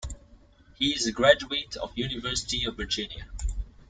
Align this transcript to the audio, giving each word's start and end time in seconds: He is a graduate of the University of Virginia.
He 0.77 0.95
is 0.95 1.05
a 1.05 1.11
graduate 1.11 1.75
of 1.75 1.93
the 1.93 2.01
University 2.01 2.65
of 2.65 2.75
Virginia. 2.75 3.27